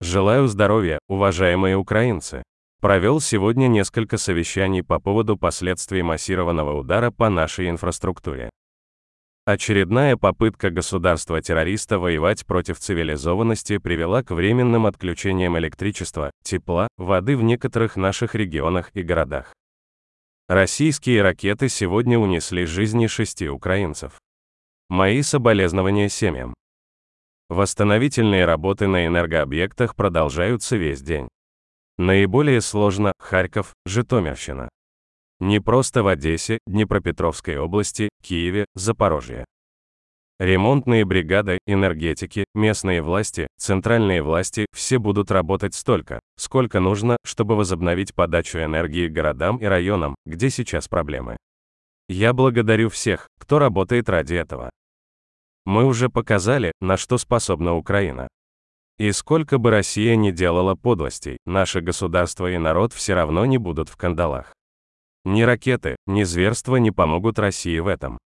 [0.00, 2.42] Желаю здоровья, уважаемые украинцы.
[2.82, 8.50] Провел сегодня несколько совещаний по поводу последствий массированного удара по нашей инфраструктуре.
[9.46, 17.96] Очередная попытка государства-террориста воевать против цивилизованности привела к временным отключениям электричества, тепла, воды в некоторых
[17.96, 19.54] наших регионах и городах.
[20.46, 24.20] Российские ракеты сегодня унесли жизни шести украинцев.
[24.90, 26.54] Мои соболезнования семьям.
[27.48, 31.28] Восстановительные работы на энергообъектах продолжаются весь день.
[31.96, 34.68] Наиболее сложно Харьков, Житомирщина.
[35.38, 39.44] Не просто в Одессе, Днепропетровской области, Киеве, Запорожье.
[40.38, 48.14] Ремонтные бригады, энергетики, местные власти, центральные власти– все будут работать столько, сколько нужно, чтобы возобновить
[48.14, 51.36] подачу энергии городам и районам, где сейчас проблемы.
[52.08, 54.70] Я благодарю всех, кто работает ради этого.
[55.66, 58.28] Мы уже показали, на что способна Украина.
[58.98, 63.88] И сколько бы Россия ни делала подлостей, наше государство и народ все равно не будут
[63.88, 64.54] в кандалах.
[65.24, 68.16] Ни ракеты, ни зверства не помогут России в этом.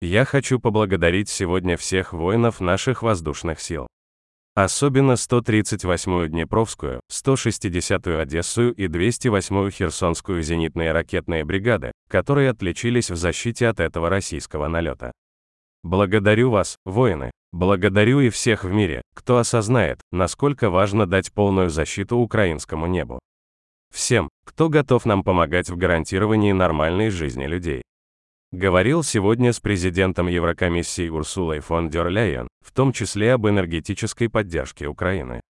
[0.00, 3.88] Я хочу поблагодарить сегодня всех воинов наших воздушных сил.
[4.54, 13.66] Особенно 138-ю Днепровскую, 160-ю Одессу и 208-ю Херсонскую зенитные ракетные бригады, которые отличились в защите
[13.66, 15.10] от этого российского налета.
[15.84, 17.30] Благодарю вас, воины.
[17.52, 23.18] Благодарю и всех в мире, кто осознает, насколько важно дать полную защиту украинскому небу.
[23.92, 27.82] Всем, кто готов нам помогать в гарантировании нормальной жизни людей.
[28.50, 34.86] Говорил сегодня с президентом Еврокомиссии Урсулой фон дер Ляйен, в том числе об энергетической поддержке
[34.86, 35.42] Украины.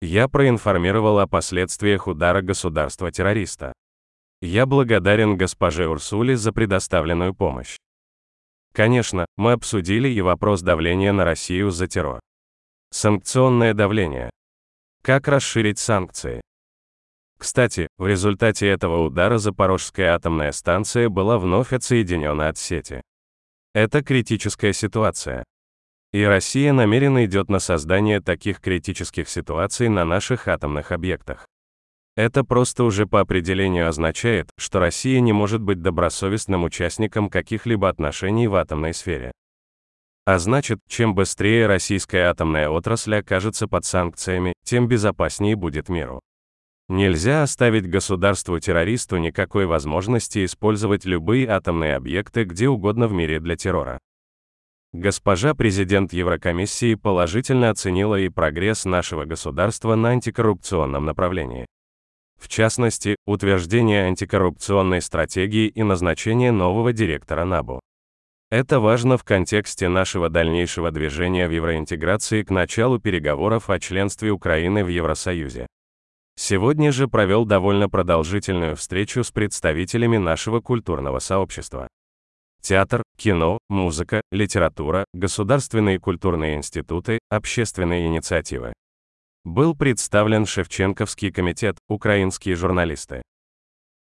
[0.00, 3.72] Я проинформировал о последствиях удара государства-террориста.
[4.40, 7.76] Я благодарен госпоже Урсуле за предоставленную помощь.
[8.74, 12.18] Конечно, мы обсудили и вопрос давления на Россию за террор.
[12.90, 14.30] Санкционное давление.
[15.02, 16.40] Как расширить санкции?
[17.38, 23.00] Кстати, в результате этого удара Запорожская атомная станция была вновь отсоединена от сети.
[23.74, 25.44] Это критическая ситуация.
[26.12, 31.46] И Россия намеренно идет на создание таких критических ситуаций на наших атомных объектах.
[32.16, 38.46] Это просто уже по определению означает, что Россия не может быть добросовестным участником каких-либо отношений
[38.46, 39.32] в атомной сфере.
[40.24, 46.20] А значит, чем быстрее российская атомная отрасль окажется под санкциями, тем безопаснее будет миру.
[46.88, 53.98] Нельзя оставить государству-террористу никакой возможности использовать любые атомные объекты где угодно в мире для террора.
[54.92, 61.66] Госпожа президент Еврокомиссии положительно оценила и прогресс нашего государства на антикоррупционном направлении.
[62.44, 67.80] В частности, утверждение антикоррупционной стратегии и назначение нового директора НАБУ.
[68.50, 74.84] Это важно в контексте нашего дальнейшего движения в евроинтеграции к началу переговоров о членстве Украины
[74.84, 75.66] в Евросоюзе.
[76.36, 81.88] Сегодня же провел довольно продолжительную встречу с представителями нашего культурного сообщества.
[82.60, 88.74] Театр, кино, музыка, литература, государственные культурные институты, общественные инициативы.
[89.44, 93.20] Был представлен Шевченковский комитет, украинские журналисты.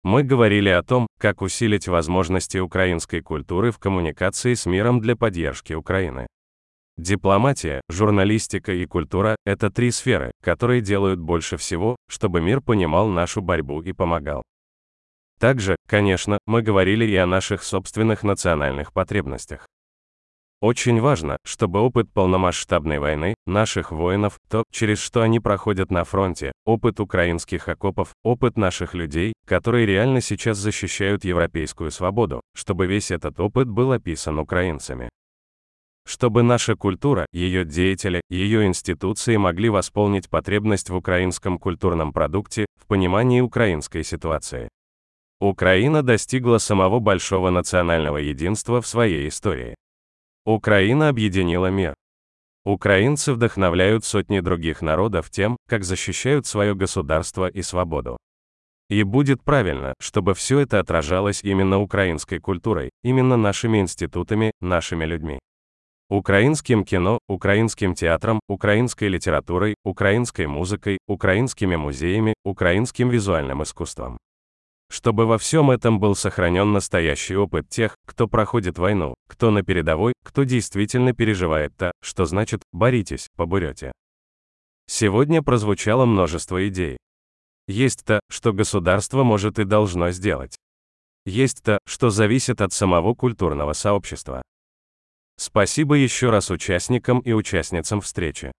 [0.03, 5.73] Мы говорили о том, как усилить возможности украинской культуры в коммуникации с миром для поддержки
[5.73, 6.27] Украины.
[6.97, 13.41] Дипломатия, журналистика и культура– это три сферы, которые делают больше всего, чтобы мир понимал нашу
[13.41, 14.43] борьбу и помогал.
[15.39, 19.69] Также, конечно, мы говорили и о наших собственных национальных потребностях.
[20.61, 26.53] Очень важно, чтобы опыт полномасштабной войны, наших воинов, то, через что они проходят на фронте,
[26.67, 33.41] опыт украинских окопов, опыт наших людей, которые реально сейчас защищают европейскую свободу, чтобы весь этот
[33.41, 35.09] опыт был описан украинцами.
[36.07, 42.87] Чтобы наша культура, ее деятели, ее институции могли восполнить потребность в украинском культурном продукте, в
[42.87, 44.69] понимании украинской ситуации.
[45.41, 49.75] Украина достигла самого большого национального единства в своей истории.
[50.51, 51.95] Украина объединила мир.
[52.65, 58.17] Украинцы вдохновляют сотни других народов тем, как защищают свое государство и свободу.
[58.89, 65.39] И будет правильно, чтобы все это отражалось именно украинской культурой, именно нашими институтами, нашими людьми.
[66.09, 74.19] Украинским кино, украинским театром, украинской литературой, украинской музыкой, украинскими музеями, украинским визуальным искусством
[74.91, 80.15] чтобы во всем этом был сохранен настоящий опыт тех, кто проходит войну, кто на передовой,
[80.25, 83.93] кто действительно переживает то, что значит «боритесь, побурете».
[84.89, 86.99] Сегодня прозвучало множество идей.
[87.69, 90.57] Есть то, что государство может и должно сделать.
[91.25, 94.43] Есть то, что зависит от самого культурного сообщества.
[95.39, 98.51] Спасибо еще раз участникам и участницам встречи.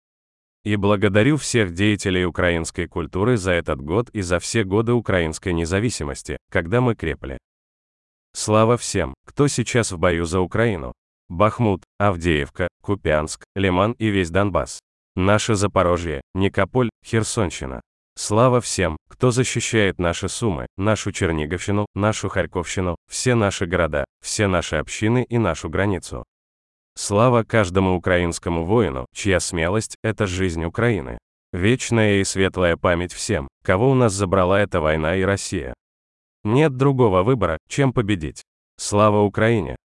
[0.63, 6.37] И благодарю всех деятелей украинской культуры за этот год и за все годы украинской независимости,
[6.51, 7.39] когда мы крепли.
[8.33, 10.93] Слава всем, кто сейчас в бою за Украину.
[11.29, 14.79] Бахмут, Авдеевка, Купянск, Лиман и весь Донбасс.
[15.15, 17.81] Наше Запорожье, Никополь, Херсонщина.
[18.15, 24.75] Слава всем, кто защищает наши Сумы, нашу Черниговщину, нашу Харьковщину, все наши города, все наши
[24.75, 26.23] общины и нашу границу.
[26.95, 31.17] Слава каждому украинскому воину, чья смелость– это жизнь Украины.
[31.53, 35.73] Вечная и светлая память всем, кого у нас забрала эта война и Россия.
[36.43, 38.43] Нет другого выбора, чем победить.
[38.77, 39.75] Слава Украине!